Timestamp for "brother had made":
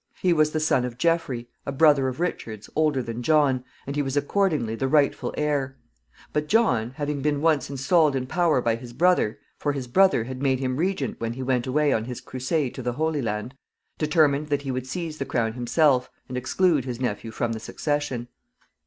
9.87-10.57